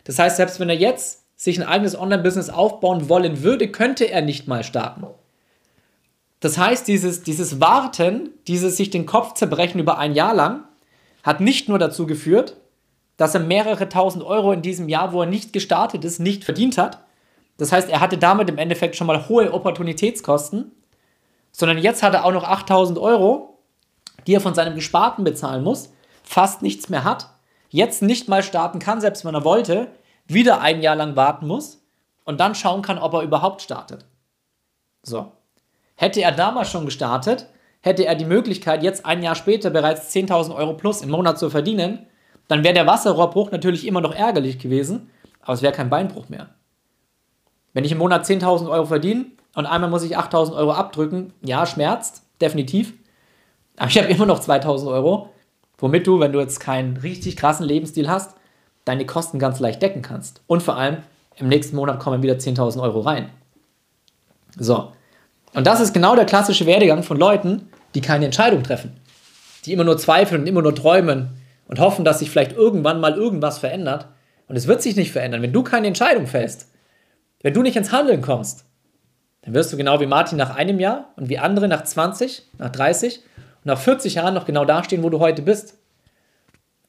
das 0.05 0.19
heißt, 0.19 0.37
selbst 0.37 0.61
wenn 0.61 0.69
er 0.69 0.77
jetzt 0.77 1.25
sich 1.37 1.59
ein 1.59 1.67
eigenes 1.67 1.99
Online-Business 1.99 2.51
aufbauen 2.51 3.09
wollen 3.09 3.43
würde, 3.43 3.69
könnte 3.69 4.05
er 4.05 4.23
nicht 4.23 4.47
mal 4.47 4.63
starten. 4.63 5.07
Das 6.41 6.59
heißt, 6.59 6.89
dieses, 6.89 7.23
dieses 7.23 7.61
Warten, 7.61 8.31
dieses 8.47 8.77
sich 8.77 8.91
den 8.91 9.07
Kopf 9.07 9.35
zerbrechen 9.35 9.79
über 9.79 9.99
ein 9.99 10.15
Jahr 10.15 10.35
lang, 10.35 10.65
hat 11.23 11.41
nicht 11.41 11.69
nur 11.69 11.79
dazu 11.79 12.07
geführt, 12.07 12.57
dass 13.17 13.35
er 13.35 13.41
mehrere 13.41 13.89
tausend 13.89 14.25
Euro 14.25 14.53
in 14.53 14.63
diesem 14.63 14.89
Jahr, 14.89 15.13
wo 15.13 15.21
er 15.21 15.27
nicht 15.27 15.53
gestartet 15.53 16.05
ist, 16.05 16.21
nicht 16.21 16.45
verdient 16.45 16.79
hat. 16.79 17.05
Das 17.59 17.73
heißt, 17.73 17.91
er 17.91 18.01
hatte 18.01 18.17
damit 18.17 18.49
im 18.49 18.57
Endeffekt 18.57 18.97
schon 18.97 19.07
mal 19.07 19.29
hohe 19.29 19.53
Opportunitätskosten, 19.53 20.73
sondern 21.53 21.79
jetzt 21.79 22.03
hat 22.03 22.15
er 22.15 22.25
auch 22.25 22.33
noch 22.33 22.45
8000 22.45 22.99
Euro, 22.99 23.59
die 24.27 24.35
er 24.35 24.41
von 24.41 24.55
seinem 24.55 24.75
Gesparten 24.75 25.25
bezahlen 25.25 25.63
muss, 25.63 25.91
fast 26.23 26.63
nichts 26.63 26.89
mehr 26.89 27.05
hat 27.05 27.29
jetzt 27.71 28.03
nicht 28.03 28.29
mal 28.29 28.43
starten 28.43 28.79
kann, 28.79 29.01
selbst 29.01 29.25
wenn 29.25 29.35
er 29.35 29.45
wollte, 29.45 29.89
wieder 30.27 30.61
ein 30.61 30.83
Jahr 30.83 30.97
lang 30.97 31.17
warten 31.17 31.47
muss 31.47 31.83
und 32.25 32.39
dann 32.39 32.55
schauen 32.55 32.83
kann, 32.83 32.99
ob 32.99 33.15
er 33.15 33.23
überhaupt 33.23 33.63
startet. 33.63 34.05
So. 35.03 35.33
Hätte 35.97 36.21
er 36.21 36.33
damals 36.33 36.71
schon 36.71 36.85
gestartet, 36.85 37.49
hätte 37.81 38.07
er 38.07 38.15
die 38.15 38.25
Möglichkeit, 38.25 38.83
jetzt 38.83 39.07
ein 39.07 39.23
Jahr 39.23 39.35
später 39.35 39.71
bereits 39.71 40.15
10.000 40.15 40.55
Euro 40.55 40.75
plus 40.75 41.03
im 41.03 41.11
Monat 41.11 41.39
zu 41.39 41.51
verdienen, 41.51 42.07
dann 42.49 42.65
wäre 42.65 42.75
der 42.75 42.87
Wasserrohrbruch 42.87 43.51
natürlich 43.51 43.87
immer 43.87 44.01
noch 44.01 44.15
ärgerlich 44.15 44.59
gewesen, 44.59 45.11
aber 45.43 45.55
es 45.55 45.63
wäre 45.63 45.73
kein 45.73 45.91
Beinbruch 45.91 46.29
mehr. 46.29 46.51
Wenn 47.73 47.85
ich 47.85 47.93
im 47.93 47.99
Monat 47.99 48.25
10.000 48.25 48.69
Euro 48.69 48.87
verdiene 48.87 49.27
und 49.55 49.67
einmal 49.67 49.91
muss 49.91 50.03
ich 50.03 50.19
8.000 50.19 50.57
Euro 50.57 50.73
abdrücken, 50.73 51.33
ja, 51.43 51.65
schmerzt, 51.67 52.23
definitiv, 52.41 52.95
aber 53.77 53.89
ich 53.89 53.99
habe 53.99 54.09
immer 54.09 54.27
noch 54.27 54.41
2.000 54.41 54.89
Euro, 54.89 55.31
womit 55.81 56.07
du, 56.07 56.21
wenn 56.21 56.33
du 56.33 56.40
jetzt 56.40 56.61
keinen 56.61 56.97
richtig 56.99 57.37
krassen 57.37 57.66
Lebensstil 57.66 58.09
hast, 58.09 58.37
deine 58.85 59.07
Kosten 59.07 59.38
ganz 59.38 59.61
leicht 59.61 59.83
decken 59.83 60.03
kannst. 60.03 60.43
Und 60.47 60.62
vor 60.62 60.77
allem, 60.77 60.99
im 61.37 61.49
nächsten 61.49 61.77
Monat 61.77 61.99
kommen 61.99 62.23
wieder 62.23 62.35
10.000 62.35 62.81
Euro 62.83 63.01
rein. 63.01 63.31
So. 64.59 64.93
Und 65.55 65.66
das 65.66 65.81
ist 65.81 65.93
genau 65.93 66.14
der 66.14 66.27
klassische 66.27 66.66
Werdegang 66.66 67.03
von 67.03 67.16
Leuten, 67.16 67.69
die 67.95 68.01
keine 68.01 68.27
Entscheidung 68.27 68.62
treffen. 68.62 68.97
Die 69.64 69.73
immer 69.73 69.85
nur 69.85 69.99
zweifeln 69.99 70.43
und 70.43 70.47
immer 70.47 70.62
nur 70.62 70.75
träumen 70.75 71.31
und 71.66 71.81
hoffen, 71.81 72.05
dass 72.05 72.21
sich 72.21 72.31
vielleicht 72.31 72.53
irgendwann 72.53 73.01
mal 73.01 73.14
irgendwas 73.14 73.59
verändert. 73.59 74.07
Und 74.49 74.57
es 74.57 74.66
wird 74.66 74.83
sich 74.83 74.97
nicht 74.97 75.12
verändern. 75.12 75.43
Wenn 75.43 75.53
du 75.53 75.62
keine 75.62 75.87
Entscheidung 75.87 76.27
fällst, 76.27 76.69
wenn 77.43 77.55
du 77.55 77.62
nicht 77.62 77.77
ins 77.77 77.93
Handeln 77.93 78.23
kommst, 78.23 78.64
dann 79.43 79.55
wirst 79.55 79.73
du 79.73 79.77
genau 79.77 80.01
wie 80.01 80.07
Martin 80.07 80.37
nach 80.37 80.55
einem 80.55 80.79
Jahr 80.79 81.12
und 81.16 81.29
wie 81.29 81.38
andere 81.38 81.69
nach 81.69 81.85
20, 81.85 82.43
nach 82.59 82.71
30 82.71 83.21
und 83.21 83.25
nach 83.64 83.79
40 83.79 84.14
Jahren 84.14 84.35
noch 84.35 84.46
genau 84.46 84.64
dastehen, 84.64 85.03
wo 85.03 85.11
du 85.11 85.20
heute 85.20 85.42
bist. 85.42 85.75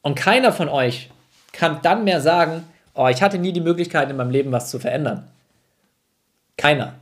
Und 0.01 0.15
keiner 0.15 0.51
von 0.51 0.69
euch 0.69 1.10
kann 1.51 1.79
dann 1.81 2.03
mehr 2.03 2.21
sagen, 2.21 2.63
oh, 2.93 3.07
ich 3.07 3.21
hatte 3.21 3.38
nie 3.38 3.53
die 3.53 3.62
Möglichkeit 3.62 4.10
in 4.10 4.17
meinem 4.17 4.31
Leben 4.31 4.51
was 4.51 4.69
zu 4.69 4.79
verändern. 4.79 5.27
Keiner. 6.57 6.95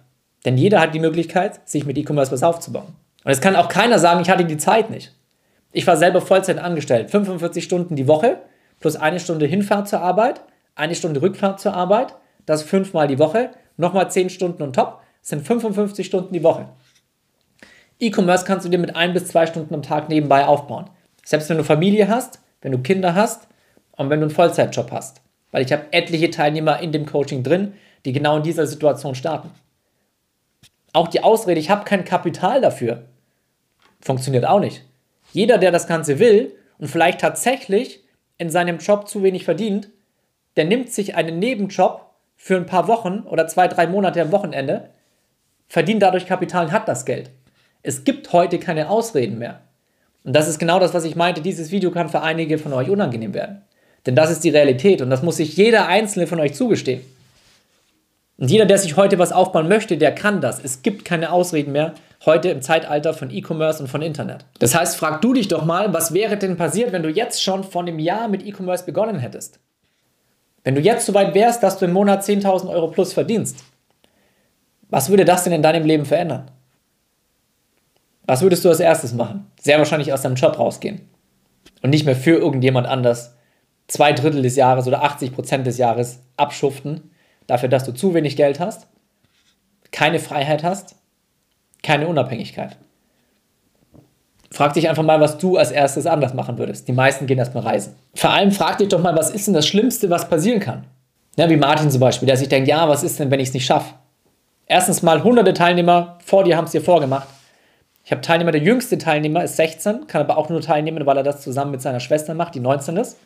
Denn 0.45 0.57
jeder 0.57 0.79
hat 0.79 0.93
die 0.93 0.99
Möglichkeit, 0.99 1.67
sich 1.67 1.85
mit 1.85 1.97
E-Commerce 1.97 2.31
was 2.31 2.43
aufzubauen. 2.43 2.95
Und 3.23 3.31
es 3.31 3.41
kann 3.41 3.55
auch 3.55 3.69
keiner 3.69 3.99
sagen, 3.99 4.21
ich 4.21 4.29
hatte 4.29 4.45
die 4.45 4.57
Zeit 4.57 4.89
nicht. 4.89 5.13
Ich 5.71 5.85
war 5.85 5.97
selber 5.97 6.21
Vollzeit 6.21 6.57
angestellt, 6.57 7.11
45 7.11 7.63
Stunden 7.63 7.95
die 7.95 8.07
Woche, 8.07 8.37
plus 8.79 8.95
eine 8.95 9.19
Stunde 9.19 9.45
Hinfahrt 9.45 9.87
zur 9.87 10.01
Arbeit, 10.01 10.41
eine 10.75 10.95
Stunde 10.95 11.21
Rückfahrt 11.21 11.59
zur 11.59 11.73
Arbeit, 11.73 12.15
das 12.45 12.63
fünfmal 12.63 13.07
die 13.07 13.19
Woche, 13.19 13.51
nochmal 13.77 14.09
10 14.09 14.29
Stunden 14.29 14.63
und 14.63 14.73
top, 14.75 15.01
sind 15.21 15.45
55 15.45 16.07
Stunden 16.07 16.33
die 16.33 16.43
Woche. 16.43 16.69
E-Commerce 17.99 18.45
kannst 18.45 18.65
du 18.65 18.69
dir 18.69 18.79
mit 18.79 18.95
ein 18.95 19.13
bis 19.13 19.27
zwei 19.27 19.45
Stunden 19.45 19.73
am 19.73 19.83
Tag 19.83 20.07
nebenbei 20.07 20.45
aufbauen. 20.45 20.89
Selbst 21.23 21.49
wenn 21.49 21.57
du 21.57 21.63
Familie 21.63 22.07
hast, 22.07 22.39
wenn 22.61 22.71
du 22.71 22.79
Kinder 22.79 23.13
hast 23.13 23.47
und 23.91 24.09
wenn 24.09 24.19
du 24.19 24.27
einen 24.27 24.35
Vollzeitjob 24.35 24.91
hast. 24.91 25.21
Weil 25.51 25.65
ich 25.65 25.71
habe 25.73 25.91
etliche 25.91 26.29
Teilnehmer 26.29 26.79
in 26.79 26.91
dem 26.91 27.05
Coaching 27.05 27.43
drin, 27.43 27.73
die 28.05 28.13
genau 28.13 28.37
in 28.37 28.43
dieser 28.43 28.65
Situation 28.67 29.15
starten. 29.15 29.51
Auch 30.93 31.07
die 31.07 31.23
Ausrede, 31.23 31.59
ich 31.59 31.69
habe 31.69 31.83
kein 31.83 32.05
Kapital 32.05 32.61
dafür, 32.61 33.03
funktioniert 34.01 34.45
auch 34.45 34.59
nicht. 34.59 34.83
Jeder, 35.33 35.57
der 35.57 35.71
das 35.71 35.87
Ganze 35.87 36.19
will 36.19 36.55
und 36.77 36.87
vielleicht 36.87 37.19
tatsächlich 37.19 38.03
in 38.37 38.49
seinem 38.49 38.77
Job 38.77 39.07
zu 39.07 39.21
wenig 39.21 39.43
verdient, 39.43 39.89
der 40.55 40.65
nimmt 40.65 40.91
sich 40.91 41.15
einen 41.15 41.37
Nebenjob 41.39 42.09
für 42.35 42.55
ein 42.55 42.65
paar 42.65 42.87
Wochen 42.87 43.19
oder 43.19 43.47
zwei, 43.47 43.67
drei 43.67 43.85
Monate 43.85 44.21
am 44.21 44.31
Wochenende, 44.31 44.89
verdient 45.67 46.01
dadurch 46.01 46.25
Kapital 46.25 46.65
und 46.67 46.71
hat 46.71 46.87
das 46.87 47.05
Geld. 47.05 47.29
Es 47.81 48.03
gibt 48.03 48.33
heute 48.33 48.59
keine 48.59 48.89
Ausreden 48.89 49.39
mehr. 49.39 49.61
Und 50.23 50.35
das 50.35 50.47
ist 50.47 50.59
genau 50.59 50.79
das, 50.79 50.93
was 50.93 51.05
ich 51.05 51.15
meinte. 51.15 51.41
Dieses 51.41 51.71
Video 51.71 51.91
kann 51.91 52.09
für 52.09 52.21
einige 52.21 52.57
von 52.57 52.73
euch 52.73 52.89
unangenehm 52.89 53.33
werden. 53.33 53.61
Denn 54.05 54.15
das 54.15 54.31
ist 54.31 54.43
die 54.43 54.49
Realität 54.49 55.01
und 55.01 55.09
das 55.09 55.23
muss 55.23 55.37
sich 55.37 55.55
jeder 55.57 55.87
einzelne 55.87 56.27
von 56.27 56.39
euch 56.39 56.53
zugestehen. 56.53 57.01
Und 58.37 58.49
jeder, 58.49 58.65
der 58.65 58.77
sich 58.77 58.95
heute 58.95 59.19
was 59.19 59.33
aufbauen 59.33 59.67
möchte, 59.67 59.97
der 59.97 60.15
kann 60.15 60.39
das. 60.39 60.63
Es 60.63 60.81
gibt 60.81 61.03
keine 61.03 61.31
Ausreden 61.31 61.73
mehr 61.73 61.93
heute 62.25 62.49
im 62.49 62.61
Zeitalter 62.61 63.13
von 63.13 63.29
E-Commerce 63.29 63.81
und 63.81 63.89
von 63.89 64.01
Internet. 64.01 64.45
Das 64.59 64.75
heißt, 64.75 64.95
frag 64.95 65.21
du 65.21 65.33
dich 65.33 65.47
doch 65.47 65.65
mal, 65.65 65.93
was 65.93 66.13
wäre 66.13 66.37
denn 66.37 66.57
passiert, 66.57 66.91
wenn 66.91 67.03
du 67.03 67.09
jetzt 67.09 67.43
schon 67.43 67.63
vor 67.63 67.81
einem 67.81 67.99
Jahr 67.99 68.27
mit 68.27 68.45
E-Commerce 68.45 68.85
begonnen 68.85 69.19
hättest? 69.19 69.59
Wenn 70.63 70.75
du 70.75 70.81
jetzt 70.81 71.05
so 71.05 71.13
weit 71.13 71.33
wärst, 71.33 71.63
dass 71.63 71.79
du 71.79 71.85
im 71.85 71.93
Monat 71.93 72.23
10.000 72.23 72.69
Euro 72.69 72.87
plus 72.87 73.13
verdienst, 73.13 73.63
was 74.89 75.09
würde 75.09 75.25
das 75.25 75.43
denn 75.43 75.53
in 75.53 75.61
deinem 75.61 75.85
Leben 75.85 76.05
verändern? 76.05 76.49
Was 78.29 78.43
würdest 78.43 78.63
du 78.63 78.69
als 78.69 78.79
erstes 78.79 79.13
machen? 79.13 79.49
Sehr 79.59 79.79
wahrscheinlich 79.79 80.13
aus 80.13 80.21
deinem 80.21 80.35
Job 80.35 80.59
rausgehen. 80.59 81.01
Und 81.81 81.89
nicht 81.89 82.05
mehr 82.05 82.15
für 82.15 82.37
irgendjemand 82.37 82.85
anders 82.85 83.35
zwei 83.87 84.13
Drittel 84.13 84.43
des 84.43 84.55
Jahres 84.55 84.85
oder 84.85 85.01
80 85.01 85.33
Prozent 85.33 85.65
des 85.65 85.79
Jahres 85.79 86.19
abschuften, 86.37 87.09
dafür, 87.47 87.69
dass 87.69 87.85
du 87.85 87.91
zu 87.91 88.13
wenig 88.13 88.35
Geld 88.35 88.59
hast, 88.59 88.85
keine 89.91 90.19
Freiheit 90.19 90.63
hast, 90.63 90.93
keine 91.81 92.07
Unabhängigkeit. 92.07 92.77
Frag 94.51 94.73
dich 94.73 94.87
einfach 94.87 95.01
mal, 95.01 95.19
was 95.19 95.39
du 95.39 95.57
als 95.57 95.71
erstes 95.71 96.05
anders 96.05 96.35
machen 96.35 96.59
würdest. 96.59 96.87
Die 96.87 96.93
meisten 96.93 97.25
gehen 97.25 97.39
erstmal 97.39 97.63
reisen. 97.63 97.95
Vor 98.13 98.29
allem 98.29 98.51
frag 98.51 98.77
dich 98.77 98.89
doch 98.89 99.01
mal, 99.01 99.17
was 99.17 99.31
ist 99.31 99.47
denn 99.47 99.55
das 99.55 99.67
Schlimmste, 99.67 100.11
was 100.11 100.29
passieren 100.29 100.59
kann? 100.59 100.85
Ja, 101.35 101.49
wie 101.49 101.57
Martin 101.57 101.89
zum 101.89 102.01
Beispiel, 102.01 102.27
der 102.27 102.37
sich 102.37 102.47
denkt, 102.47 102.69
ja, 102.69 102.87
was 102.87 103.01
ist 103.01 103.19
denn, 103.19 103.31
wenn 103.31 103.39
ich 103.39 103.47
es 103.47 103.53
nicht 103.55 103.65
schaffe? 103.65 103.95
Erstens 104.67 105.01
mal 105.01 105.23
hunderte 105.23 105.55
Teilnehmer 105.55 106.19
vor 106.23 106.43
dir 106.43 106.57
haben 106.57 106.65
es 106.65 106.71
dir 106.73 106.81
vorgemacht. 106.81 107.27
Ich 108.09 108.11
habe 108.11 108.21
Teilnehmer, 108.21 108.51
der 108.51 108.63
jüngste 108.63 108.97
Teilnehmer 108.97 109.43
ist 109.43 109.55
16, 109.55 110.07
kann 110.07 110.21
aber 110.21 110.39
auch 110.39 110.49
nur 110.49 110.61
teilnehmen, 110.61 111.05
weil 111.05 111.17
er 111.17 111.21
das 111.21 111.43
zusammen 111.43 111.69
mit 111.69 111.83
seiner 111.83 111.99
Schwester 111.99 112.33
macht, 112.33 112.55
die 112.55 112.59
19 112.59 112.97
ist. 112.97 113.19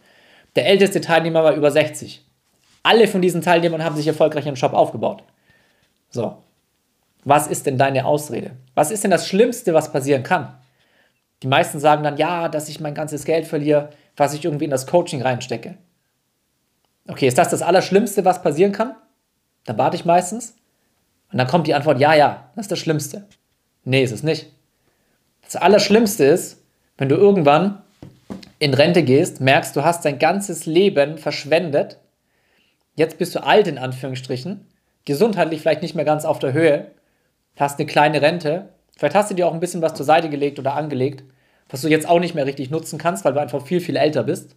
Der 0.58 0.67
älteste 0.67 1.00
Teilnehmer 1.00 1.41
war 1.41 1.54
über 1.54 1.72
60. 1.72 2.22
Alle 2.84 3.08
von 3.08 3.22
diesen 3.22 3.41
Teilnehmern 3.41 3.82
haben 3.82 3.96
sich 3.96 4.08
erfolgreich 4.08 4.46
einen 4.46 4.58
Shop 4.58 4.74
aufgebaut. 4.74 5.24
So. 6.10 6.36
Was 7.24 7.48
ist 7.48 7.65
denn 7.65 7.78
deine 7.78 8.04
Ausrede? 8.04 8.58
Was 8.76 8.91
ist 8.91 9.06
denn 9.06 9.12
das 9.12 9.26
Schlimmste, 9.26 9.74
was 9.74 9.93
passieren 9.93 10.24
kann? 10.24 10.54
Die 11.43 11.48
meisten 11.48 11.80
sagen 11.80 12.04
dann, 12.04 12.17
ja, 12.17 12.50
dass 12.50 12.67
ich 12.67 12.82
mein 12.82 12.93
ganzes 12.93 13.24
Geld 13.24 13.48
verliere, 13.48 13.91
was 14.17 14.34
ich 14.34 14.43
irgendwie 14.43 14.65
in 14.65 14.72
das 14.72 14.86
Coaching 14.86 15.22
reinstecke. 15.22 15.78
Okay, 17.08 17.30
ist 17.30 17.38
das 17.38 17.48
das 17.48 17.62
Allerschlimmste, 17.62 18.26
was 18.26 18.41
passieren 18.41 18.74
kann? 18.74 18.98
Dann 19.63 19.78
warte 19.78 19.96
ich 19.96 20.04
meistens. 20.04 20.58
Und 21.32 21.38
dann 21.38 21.48
kommt 21.48 21.67
die 21.67 21.74
Antwort, 21.74 22.02
ja, 22.02 22.13
ja, 22.15 22.52
das 22.58 22.65
ist 22.65 22.72
das 22.74 22.80
Schlimmste. 22.80 23.26
Nee, 23.86 24.04
ist 24.04 24.12
es 24.12 24.24
nicht. 24.24 24.52
Das 25.45 25.56
Allerschlimmste 25.56 26.25
ist, 26.25 26.63
wenn 26.97 27.10
du 27.10 27.15
irgendwann 27.15 27.82
in 28.60 28.73
Rente 28.73 29.03
gehst, 29.03 29.41
merkst, 29.41 29.75
du 29.75 29.84
hast 29.84 30.06
dein 30.06 30.19
ganzes 30.19 30.65
Leben 30.65 31.17
verschwendet. 31.17 31.99
Jetzt 32.95 33.17
bist 33.17 33.36
du 33.36 33.43
alt 33.43 33.67
in 33.67 33.77
Anführungsstrichen, 33.77 34.67
gesundheitlich 35.06 35.62
vielleicht 35.62 35.82
nicht 35.82 35.95
mehr 35.95 36.06
ganz 36.06 36.25
auf 36.25 36.39
der 36.39 36.53
Höhe, 36.53 36.91
hast 37.58 37.79
eine 37.79 37.88
kleine 37.88 38.21
Rente, 38.21 38.69
vielleicht 38.97 39.15
hast 39.15 39.32
du 39.32 39.36
dir 39.36 39.47
auch 39.47 39.53
ein 39.53 39.60
bisschen 39.60 39.82
was 39.82 39.95
zur 39.95 40.06
Seite 40.06 40.29
gelegt 40.29 40.60
oder 40.60 40.75
angelegt, 40.75 41.23
was 41.69 41.82
du 41.82 41.88
jetzt 41.88 42.08
auch 42.08 42.19
nicht 42.19 42.36
mehr 42.36 42.45
richtig 42.45 42.69
nutzen 42.69 42.99
kannst, 42.99 43.25
weil 43.25 43.34
du 43.34 43.41
einfach 43.41 43.65
viel, 43.65 43.79
viel 43.79 43.95
älter 43.95 44.23
bist. 44.23 44.56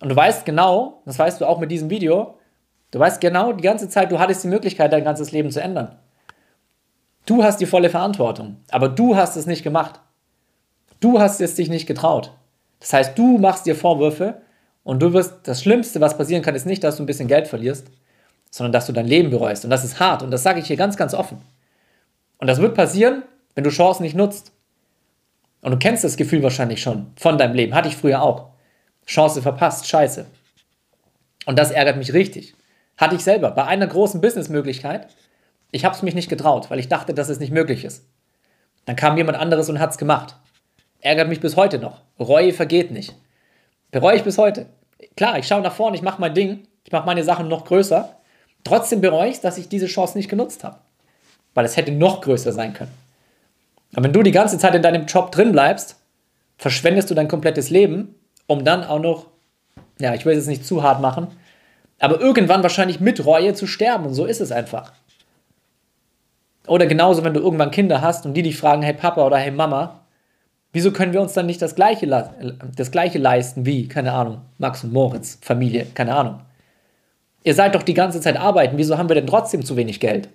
Und 0.00 0.08
du 0.08 0.16
weißt 0.16 0.44
genau, 0.44 1.02
das 1.04 1.18
weißt 1.18 1.40
du 1.40 1.46
auch 1.46 1.58
mit 1.58 1.70
diesem 1.70 1.88
Video, 1.88 2.38
du 2.90 2.98
weißt 2.98 3.20
genau 3.20 3.52
die 3.52 3.62
ganze 3.62 3.88
Zeit, 3.88 4.10
du 4.10 4.18
hattest 4.18 4.44
die 4.44 4.48
Möglichkeit, 4.48 4.92
dein 4.92 5.04
ganzes 5.04 5.30
Leben 5.32 5.50
zu 5.50 5.62
ändern. 5.62 5.96
Du 7.26 7.44
hast 7.44 7.60
die 7.60 7.66
volle 7.66 7.90
Verantwortung, 7.90 8.56
aber 8.70 8.88
du 8.88 9.16
hast 9.16 9.36
es 9.36 9.46
nicht 9.46 9.62
gemacht. 9.62 10.00
Du 11.00 11.20
hast 11.20 11.40
es 11.40 11.54
dich 11.54 11.68
nicht 11.68 11.86
getraut. 11.86 12.32
Das 12.80 12.92
heißt, 12.92 13.16
du 13.18 13.38
machst 13.38 13.66
dir 13.66 13.76
Vorwürfe 13.76 14.42
und 14.82 15.00
du 15.00 15.12
wirst, 15.12 15.34
das 15.44 15.62
Schlimmste, 15.62 16.00
was 16.00 16.18
passieren 16.18 16.42
kann, 16.42 16.54
ist 16.54 16.66
nicht, 16.66 16.82
dass 16.82 16.96
du 16.96 17.02
ein 17.02 17.06
bisschen 17.06 17.28
Geld 17.28 17.46
verlierst, 17.46 17.86
sondern 18.50 18.72
dass 18.72 18.86
du 18.86 18.92
dein 18.92 19.06
Leben 19.06 19.30
bereust. 19.30 19.64
Und 19.64 19.70
das 19.70 19.84
ist 19.84 20.00
hart 20.00 20.22
und 20.22 20.30
das 20.30 20.42
sage 20.42 20.60
ich 20.60 20.66
hier 20.66 20.76
ganz, 20.76 20.96
ganz 20.96 21.14
offen. 21.14 21.40
Und 22.38 22.48
das 22.48 22.60
wird 22.60 22.74
passieren, 22.74 23.22
wenn 23.54 23.64
du 23.64 23.70
Chancen 23.70 24.02
nicht 24.02 24.16
nutzt. 24.16 24.52
Und 25.60 25.70
du 25.70 25.78
kennst 25.78 26.02
das 26.02 26.16
Gefühl 26.16 26.42
wahrscheinlich 26.42 26.82
schon 26.82 27.12
von 27.16 27.38
deinem 27.38 27.54
Leben. 27.54 27.74
Hatte 27.74 27.88
ich 27.88 27.96
früher 27.96 28.20
auch. 28.20 28.48
Chance 29.06 29.42
verpasst, 29.42 29.86
scheiße. 29.86 30.26
Und 31.46 31.58
das 31.58 31.70
ärgert 31.70 31.96
mich 31.96 32.12
richtig. 32.12 32.54
Hatte 32.96 33.14
ich 33.14 33.22
selber 33.22 33.52
bei 33.52 33.64
einer 33.64 33.86
großen 33.86 34.20
Businessmöglichkeit. 34.20 35.06
Ich 35.72 35.84
habe 35.84 35.96
es 35.96 36.02
mich 36.02 36.14
nicht 36.14 36.28
getraut, 36.28 36.70
weil 36.70 36.78
ich 36.78 36.88
dachte, 36.88 37.14
dass 37.14 37.30
es 37.30 37.40
nicht 37.40 37.50
möglich 37.50 37.84
ist. 37.84 38.04
Dann 38.84 38.94
kam 38.94 39.16
jemand 39.16 39.38
anderes 39.38 39.68
und 39.68 39.80
hat 39.80 39.90
es 39.90 39.98
gemacht. 39.98 40.36
Ärgert 41.00 41.28
mich 41.28 41.40
bis 41.40 41.56
heute 41.56 41.78
noch. 41.78 42.02
Reue 42.20 42.52
vergeht 42.52 42.90
nicht. 42.90 43.16
Bereue 43.90 44.16
ich 44.16 44.22
bis 44.22 44.38
heute. 44.38 44.66
Klar, 45.16 45.38
ich 45.38 45.46
schaue 45.46 45.62
nach 45.62 45.74
vorne, 45.74 45.96
ich 45.96 46.02
mache 46.02 46.20
mein 46.20 46.34
Ding, 46.34 46.68
ich 46.84 46.92
mache 46.92 47.06
meine 47.06 47.24
Sachen 47.24 47.48
noch 47.48 47.64
größer. 47.64 48.16
Trotzdem 48.64 49.00
bereue 49.00 49.30
ich 49.30 49.40
dass 49.40 49.58
ich 49.58 49.68
diese 49.68 49.86
Chance 49.86 50.16
nicht 50.16 50.28
genutzt 50.28 50.62
habe. 50.62 50.78
Weil 51.54 51.64
es 51.64 51.76
hätte 51.76 51.90
noch 51.90 52.20
größer 52.20 52.52
sein 52.52 52.74
können. 52.74 52.92
Aber 53.94 54.04
wenn 54.04 54.12
du 54.12 54.22
die 54.22 54.30
ganze 54.30 54.58
Zeit 54.58 54.74
in 54.74 54.82
deinem 54.82 55.06
Job 55.06 55.32
drin 55.32 55.52
bleibst, 55.52 55.96
verschwendest 56.58 57.10
du 57.10 57.14
dein 57.14 57.28
komplettes 57.28 57.70
Leben, 57.70 58.14
um 58.46 58.64
dann 58.64 58.84
auch 58.84 59.00
noch, 59.00 59.26
ja, 59.98 60.14
ich 60.14 60.24
will 60.24 60.32
es 60.32 60.38
jetzt 60.38 60.48
nicht 60.48 60.66
zu 60.66 60.82
hart 60.82 61.00
machen, 61.00 61.28
aber 61.98 62.20
irgendwann 62.20 62.62
wahrscheinlich 62.62 63.00
mit 63.00 63.24
Reue 63.24 63.54
zu 63.54 63.66
sterben. 63.66 64.06
Und 64.06 64.14
so 64.14 64.26
ist 64.26 64.40
es 64.40 64.52
einfach. 64.52 64.92
Oder 66.66 66.86
genauso, 66.86 67.24
wenn 67.24 67.34
du 67.34 67.40
irgendwann 67.40 67.70
Kinder 67.70 68.00
hast 68.00 68.24
und 68.24 68.34
die 68.34 68.42
dich 68.42 68.56
fragen, 68.56 68.82
hey 68.82 68.94
Papa 68.94 69.24
oder 69.26 69.36
hey 69.36 69.50
Mama, 69.50 70.00
wieso 70.72 70.92
können 70.92 71.12
wir 71.12 71.20
uns 71.20 71.32
dann 71.32 71.46
nicht 71.46 71.60
das 71.60 71.74
Gleiche, 71.74 72.06
das 72.76 72.90
Gleiche 72.90 73.18
leisten 73.18 73.66
wie, 73.66 73.88
keine 73.88 74.12
Ahnung, 74.12 74.42
Max 74.58 74.84
und 74.84 74.92
Moritz, 74.92 75.38
Familie, 75.42 75.86
keine 75.94 76.14
Ahnung. 76.14 76.40
Ihr 77.44 77.54
seid 77.54 77.74
doch 77.74 77.82
die 77.82 77.94
ganze 77.94 78.20
Zeit 78.20 78.36
arbeiten, 78.36 78.78
wieso 78.78 78.96
haben 78.96 79.08
wir 79.08 79.16
denn 79.16 79.26
trotzdem 79.26 79.64
zu 79.64 79.76
wenig 79.76 79.98
Geld? 79.98 80.28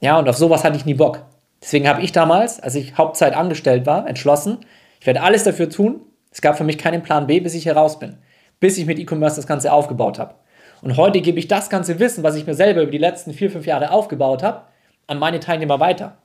Ja, 0.00 0.18
und 0.18 0.28
auf 0.28 0.36
sowas 0.36 0.64
hatte 0.64 0.76
ich 0.76 0.84
nie 0.84 0.94
Bock. 0.94 1.24
Deswegen 1.62 1.88
habe 1.88 2.02
ich 2.02 2.12
damals, 2.12 2.60
als 2.60 2.74
ich 2.74 2.98
Hauptzeit 2.98 3.34
angestellt 3.34 3.86
war, 3.86 4.06
entschlossen, 4.06 4.58
ich 5.00 5.06
werde 5.06 5.22
alles 5.22 5.44
dafür 5.44 5.70
tun. 5.70 6.00
Es 6.30 6.42
gab 6.42 6.58
für 6.58 6.64
mich 6.64 6.76
keinen 6.76 7.02
Plan 7.02 7.26
B, 7.26 7.40
bis 7.40 7.54
ich 7.54 7.62
hier 7.62 7.76
raus 7.76 7.98
bin. 7.98 8.18
Bis 8.60 8.76
ich 8.76 8.84
mit 8.84 8.98
E-Commerce 8.98 9.36
das 9.36 9.46
Ganze 9.46 9.72
aufgebaut 9.72 10.18
habe. 10.18 10.34
Und 10.82 10.98
heute 10.98 11.22
gebe 11.22 11.38
ich 11.38 11.48
das 11.48 11.70
ganze 11.70 11.98
Wissen, 11.98 12.22
was 12.22 12.36
ich 12.36 12.46
mir 12.46 12.54
selber 12.54 12.82
über 12.82 12.90
die 12.90 12.98
letzten 12.98 13.32
vier, 13.32 13.50
fünf 13.50 13.64
Jahre 13.64 13.90
aufgebaut 13.90 14.42
habe, 14.42 14.62
an 15.06 15.18
meine 15.18 15.40
Teilnehmer 15.40 15.80
weiter. 15.80 16.16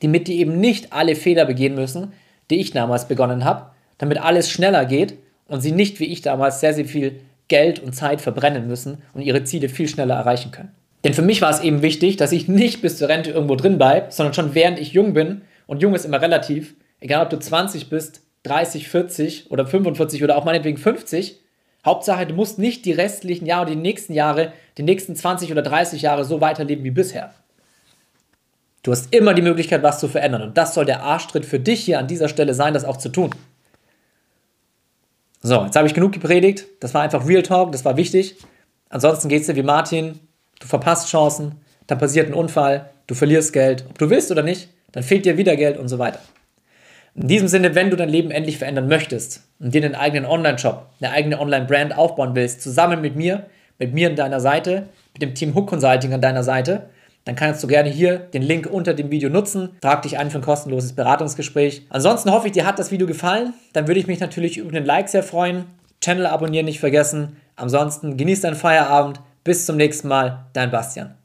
Damit 0.00 0.28
die 0.28 0.38
eben 0.38 0.60
nicht 0.60 0.92
alle 0.92 1.16
Fehler 1.16 1.44
begehen 1.44 1.74
müssen, 1.74 2.12
die 2.50 2.60
ich 2.60 2.70
damals 2.70 3.08
begonnen 3.08 3.44
habe, 3.44 3.70
damit 3.98 4.18
alles 4.18 4.50
schneller 4.50 4.84
geht 4.84 5.18
und 5.48 5.60
sie 5.60 5.72
nicht 5.72 6.00
wie 6.00 6.06
ich 6.06 6.22
damals 6.22 6.60
sehr, 6.60 6.74
sehr 6.74 6.84
viel 6.84 7.20
Geld 7.48 7.80
und 7.80 7.94
Zeit 7.94 8.20
verbrennen 8.20 8.66
müssen 8.68 8.98
und 9.14 9.22
ihre 9.22 9.44
Ziele 9.44 9.68
viel 9.68 9.88
schneller 9.88 10.14
erreichen 10.14 10.50
können. 10.50 10.72
Denn 11.04 11.14
für 11.14 11.22
mich 11.22 11.42
war 11.42 11.50
es 11.50 11.60
eben 11.60 11.82
wichtig, 11.82 12.16
dass 12.16 12.32
ich 12.32 12.48
nicht 12.48 12.82
bis 12.82 12.98
zur 12.98 13.08
Rente 13.08 13.30
irgendwo 13.30 13.56
drin 13.56 13.78
bleibe, 13.78 14.10
sondern 14.10 14.34
schon 14.34 14.54
während 14.54 14.78
ich 14.78 14.92
jung 14.92 15.12
bin, 15.14 15.42
und 15.66 15.82
jung 15.82 15.94
ist 15.94 16.06
immer 16.06 16.20
relativ, 16.20 16.74
egal 16.98 17.22
ob 17.22 17.30
du 17.30 17.38
20 17.38 17.90
bist, 17.90 18.22
30, 18.44 18.88
40 18.88 19.50
oder 19.50 19.66
45 19.66 20.24
oder 20.24 20.36
auch 20.36 20.44
meinetwegen 20.44 20.78
50, 20.78 21.40
Hauptsache, 21.84 22.26
du 22.26 22.34
musst 22.34 22.58
nicht 22.58 22.84
die 22.86 22.92
restlichen 22.92 23.46
Jahre, 23.46 23.66
die 23.66 23.76
nächsten 23.76 24.14
Jahre, 24.14 24.52
die 24.78 24.82
nächsten 24.82 25.14
20 25.14 25.52
oder 25.52 25.62
30 25.62 26.02
Jahre 26.02 26.24
so 26.24 26.40
weiterleben 26.40 26.84
wie 26.84 26.90
bisher. 26.90 27.32
Du 28.88 28.92
hast 28.92 29.12
immer 29.14 29.34
die 29.34 29.42
Möglichkeit, 29.42 29.82
was 29.82 30.00
zu 30.00 30.08
verändern. 30.08 30.40
Und 30.40 30.56
das 30.56 30.72
soll 30.72 30.86
der 30.86 31.02
Arschtritt 31.02 31.44
für 31.44 31.60
dich 31.60 31.84
hier 31.84 31.98
an 31.98 32.06
dieser 32.06 32.26
Stelle 32.26 32.54
sein, 32.54 32.72
das 32.72 32.86
auch 32.86 32.96
zu 32.96 33.10
tun. 33.10 33.34
So, 35.42 35.62
jetzt 35.62 35.76
habe 35.76 35.86
ich 35.86 35.92
genug 35.92 36.12
gepredigt. 36.12 36.64
Das 36.80 36.94
war 36.94 37.02
einfach 37.02 37.28
Real 37.28 37.42
Talk, 37.42 37.72
das 37.72 37.84
war 37.84 37.98
wichtig. 37.98 38.36
Ansonsten 38.88 39.28
geht 39.28 39.42
es 39.42 39.46
dir 39.46 39.56
wie 39.56 39.62
Martin. 39.62 40.18
Du 40.58 40.66
verpasst 40.66 41.10
Chancen, 41.10 41.56
dann 41.86 41.98
passiert 41.98 42.28
ein 42.28 42.32
Unfall, 42.32 42.88
du 43.06 43.14
verlierst 43.14 43.52
Geld, 43.52 43.84
ob 43.90 43.98
du 43.98 44.08
willst 44.08 44.30
oder 44.30 44.42
nicht, 44.42 44.70
dann 44.92 45.02
fehlt 45.02 45.26
dir 45.26 45.36
wieder 45.36 45.54
Geld 45.56 45.76
und 45.76 45.88
so 45.88 45.98
weiter. 45.98 46.20
In 47.14 47.28
diesem 47.28 47.48
Sinne, 47.48 47.74
wenn 47.74 47.90
du 47.90 47.96
dein 47.96 48.08
Leben 48.08 48.30
endlich 48.30 48.56
verändern 48.56 48.88
möchtest 48.88 49.42
und 49.60 49.74
dir 49.74 49.84
einen 49.84 49.96
eigenen 49.96 50.24
Online-Shop, 50.24 50.86
eine 50.98 51.10
eigene 51.10 51.38
Online-Brand 51.38 51.94
aufbauen 51.94 52.34
willst, 52.34 52.62
zusammen 52.62 53.02
mit 53.02 53.16
mir, 53.16 53.50
mit 53.78 53.92
mir 53.92 54.08
an 54.08 54.16
deiner 54.16 54.40
Seite, 54.40 54.88
mit 55.12 55.20
dem 55.20 55.34
Team 55.34 55.54
Hook 55.54 55.68
Consulting 55.68 56.14
an 56.14 56.22
deiner 56.22 56.42
Seite, 56.42 56.88
dann 57.28 57.36
kannst 57.36 57.62
du 57.62 57.66
gerne 57.66 57.90
hier 57.90 58.16
den 58.20 58.40
Link 58.40 58.66
unter 58.66 58.94
dem 58.94 59.10
Video 59.10 59.28
nutzen. 59.28 59.76
Trag 59.82 60.00
dich 60.00 60.16
ein 60.16 60.30
für 60.30 60.38
ein 60.38 60.42
kostenloses 60.42 60.94
Beratungsgespräch. 60.94 61.82
Ansonsten 61.90 62.32
hoffe 62.32 62.46
ich, 62.46 62.54
dir 62.54 62.64
hat 62.64 62.78
das 62.78 62.90
Video 62.90 63.06
gefallen. 63.06 63.52
Dann 63.74 63.86
würde 63.86 64.00
ich 64.00 64.06
mich 64.06 64.18
natürlich 64.18 64.56
über 64.56 64.72
den 64.72 64.86
Like 64.86 65.10
sehr 65.10 65.22
freuen. 65.22 65.66
Channel 66.00 66.24
abonnieren 66.24 66.64
nicht 66.64 66.80
vergessen. 66.80 67.36
Ansonsten 67.54 68.16
genieß 68.16 68.40
deinen 68.40 68.56
Feierabend. 68.56 69.20
Bis 69.44 69.66
zum 69.66 69.76
nächsten 69.76 70.08
Mal, 70.08 70.46
dein 70.54 70.70
Bastian. 70.70 71.17